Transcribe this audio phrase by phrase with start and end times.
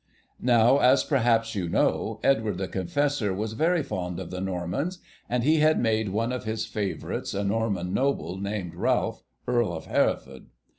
[0.41, 4.97] Now, as perhaps you know, Edward the Confessor was very fond of the Normans,
[5.29, 9.85] and he had made one of his favourites, a Norman noble named Ralph, Earl of
[9.85, 10.47] Hereford.